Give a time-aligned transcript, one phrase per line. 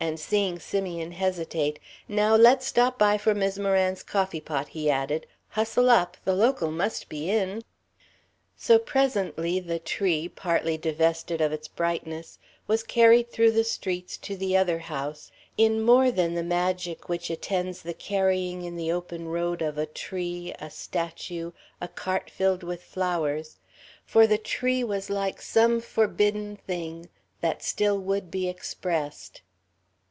[0.00, 1.78] And seeing Simeon hesitate,
[2.08, 5.26] "Now let's stop by for Mis' Moran's coffee pot," he added.
[5.48, 6.18] "Hustle up.
[6.26, 7.62] The Local must be in."
[8.54, 14.36] So presently the tree, partly divested of its brightness, was carried through the streets to
[14.36, 19.28] the other house in more than the magic which attends the carrying in the open
[19.28, 23.56] road of a tree, a statue, a cart filled with flowers,
[24.04, 27.08] for the tree was like some forbidden thing
[27.40, 29.40] that still would be expressed.